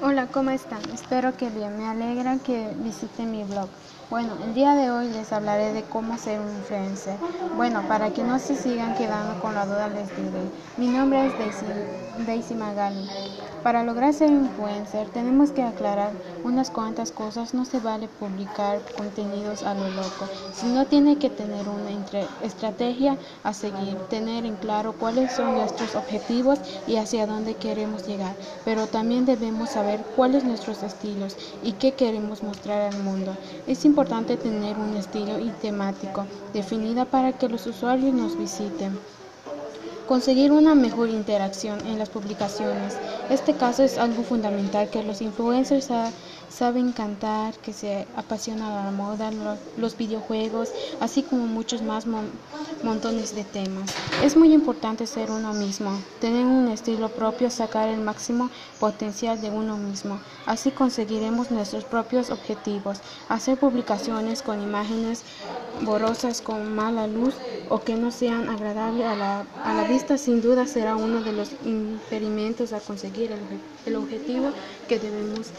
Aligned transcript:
Hola, 0.00 0.26
¿cómo 0.26 0.50
están? 0.50 0.90
Espero 0.90 1.36
que 1.36 1.48
bien. 1.50 1.76
Me 1.78 1.86
alegra 1.86 2.38
que 2.38 2.74
visiten 2.76 3.30
mi 3.30 3.44
blog. 3.44 3.70
Bueno, 4.10 4.36
el 4.42 4.52
día 4.54 4.74
de 4.74 4.90
hoy 4.90 5.08
les 5.08 5.32
hablaré 5.32 5.72
de 5.72 5.88
cómo 5.88 6.18
ser 6.18 6.40
un 6.40 6.52
influencer. 6.52 7.22
Bueno, 7.52 7.86
para 7.86 8.12
que 8.12 8.24
no 8.24 8.38
se 8.38 8.56
sigan 8.56 8.94
quedando 8.94 9.38
con 9.38 9.54
la 9.54 9.66
duda 9.66 9.88
les 9.88 10.14
diré. 10.14 10.52
Mi 10.76 10.88
nombre 10.88 11.26
es 11.26 11.36
Daisy, 12.16 12.54
Magali. 12.54 13.08
Para 13.62 13.82
lograr 13.84 14.12
ser 14.12 14.30
influencer 14.30 15.10
tenemos 15.10 15.52
que 15.52 15.62
aclarar 15.62 16.12
unas 16.44 16.70
cuantas 16.70 17.10
cosas. 17.12 17.54
No 17.54 17.64
se 17.64 17.80
vale 17.80 18.08
publicar 18.08 18.84
contenidos 18.96 19.64
a 19.64 19.74
lo 19.74 19.90
loco, 19.90 20.30
sino 20.52 20.86
tiene 20.86 21.18
que 21.18 21.30
tener 21.30 21.68
una 21.68 21.90
estrategia 22.38 23.18
a 23.42 23.52
seguir, 23.54 24.06
tener 24.08 24.44
en 24.46 24.56
claro 24.56 24.96
cuáles 24.98 25.32
son 25.32 25.54
nuestros 25.54 25.96
objetivos 25.96 26.60
y 26.86 26.96
hacia 26.96 27.26
dónde 27.26 27.56
queremos 27.56 28.06
llegar. 28.06 28.38
Pero 28.62 28.88
también 28.88 29.24
debemos 29.24 29.70
saber 29.70 30.06
cuáles 30.12 30.44
nuestros 30.44 30.82
estilos 30.82 31.36
y 31.60 31.74
qué 31.74 31.96
queremos 31.96 32.42
mostrar 32.42 32.82
al 32.82 32.98
mundo. 32.98 33.38
Es 33.66 33.84
importante 33.84 34.36
tener 34.36 34.78
un 34.78 34.94
estilo 34.94 35.38
y 35.40 35.52
temático 35.52 36.28
definida 36.52 37.06
para 37.10 37.32
que 37.32 37.48
los 37.48 37.66
usuarios 37.66 38.14
nos 38.14 38.36
visiten. 38.36 39.00
Conseguir 40.08 40.52
una 40.52 40.74
mejor 40.74 41.08
interacción 41.08 41.80
en 41.86 41.98
las 41.98 42.10
publicaciones. 42.10 42.94
Este 43.30 43.54
caso 43.54 43.82
es 43.82 43.96
algo 43.96 44.22
fundamental 44.22 44.90
que 44.90 45.02
los 45.02 45.22
influencers 45.22 45.88
saben 46.50 46.92
cantar, 46.92 47.54
que 47.54 47.72
se 47.72 48.06
apasiona 48.14 48.84
la 48.84 48.90
moda, 48.90 49.30
los 49.78 49.96
videojuegos, 49.96 50.70
así 51.00 51.22
como 51.22 51.46
muchos 51.46 51.82
más 51.82 52.04
montones 52.82 53.34
de 53.34 53.44
temas. 53.44 53.90
Es 54.22 54.36
muy 54.36 54.52
importante 54.52 55.06
ser 55.06 55.30
uno 55.30 55.54
mismo, 55.54 55.98
tener 56.20 56.44
un 56.44 56.68
estilo 56.68 57.08
propio, 57.08 57.50
sacar 57.50 57.88
el 57.88 58.00
máximo 58.00 58.50
potencial 58.78 59.40
de 59.40 59.50
uno 59.50 59.78
mismo. 59.78 60.20
Así 60.44 60.70
conseguiremos 60.70 61.50
nuestros 61.50 61.84
propios 61.84 62.30
objetivos. 62.30 62.98
Hacer 63.30 63.58
publicaciones 63.58 64.42
con 64.42 64.62
imágenes 64.62 65.22
borrosas 65.80 66.40
con 66.40 66.74
mala 66.74 67.06
luz 67.06 67.34
o 67.68 67.80
que 67.80 67.94
no 67.96 68.10
sean 68.10 68.48
agradables 68.48 69.06
a 69.06 69.16
la, 69.16 69.46
a 69.62 69.74
la 69.74 69.84
vista 69.84 70.18
sin 70.18 70.40
duda 70.40 70.66
será 70.66 70.96
uno 70.96 71.22
de 71.22 71.32
los 71.32 71.50
impedimentos 71.64 72.72
a 72.72 72.80
conseguir 72.80 73.32
el, 73.32 73.40
el 73.86 73.96
objetivo 73.96 74.50
que 74.88 74.98
debemos 74.98 75.52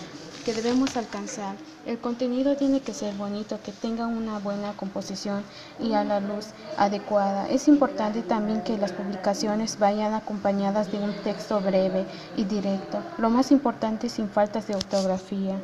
que 0.45 0.53
debemos 0.53 0.95
alcanzar. 0.95 1.55
El 1.87 1.99
contenido 1.99 2.55
tiene 2.55 2.79
que 2.81 2.93
ser 2.93 3.15
bonito, 3.15 3.59
que 3.63 3.71
tenga 3.71 4.05
una 4.05 4.37
buena 4.37 4.73
composición 4.77 5.43
y 5.79 5.93
a 5.93 6.03
la 6.03 6.19
luz 6.19 6.53
adecuada. 6.77 7.49
Es 7.49 7.67
importante 7.67 8.21
también 8.21 8.61
que 8.61 8.77
las 8.77 8.91
publicaciones 8.93 9.79
vayan 9.79 10.13
acompañadas 10.13 10.91
de 10.91 10.99
un 10.99 11.15
texto 11.15 11.59
breve 11.61 12.05
y 12.35 12.43
directo, 12.45 13.03
lo 13.17 13.31
más 13.31 13.51
importante 13.51 14.07
sin 14.07 14.29
faltas 14.29 14.67
de 14.67 14.75
ortografía. 14.75 15.63